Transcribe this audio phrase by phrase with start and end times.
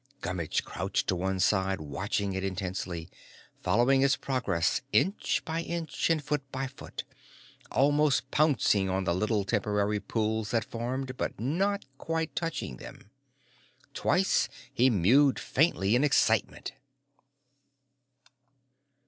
[0.21, 3.07] Gummitch crouched to one side, watching it intensely,
[3.61, 7.03] following its progress inch by inch and foot by foot,
[7.69, 13.11] almost pouncing on the little temporary pools that formed, but not quite touching them.
[13.93, 16.71] Twice he mewed faintly in excitement.